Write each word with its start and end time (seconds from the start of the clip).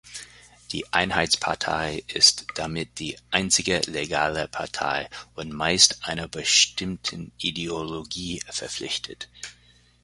Die 0.71 0.91
Einheitspartei 0.91 2.03
ist 2.07 2.47
damit 2.55 2.97
die 2.97 3.17
einzige 3.29 3.81
legale 3.85 4.47
Partei 4.47 5.07
und 5.35 5.53
meist 5.53 5.99
einer 6.07 6.27
bestimmten 6.27 7.31
Ideologie 7.37 8.41
verpflichtet. 8.49 9.29